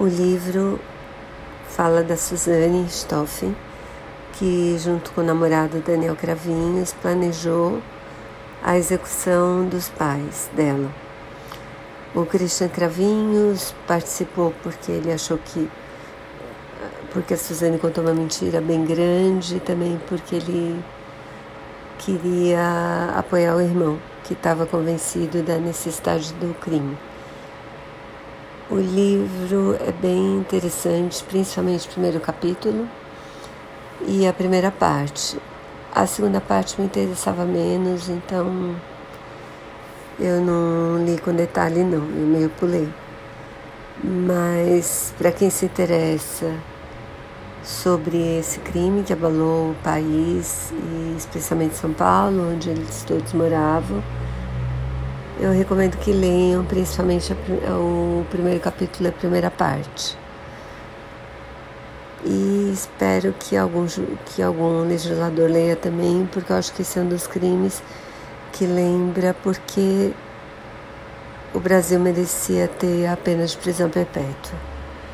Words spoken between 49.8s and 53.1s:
país e especialmente São Paulo, onde eles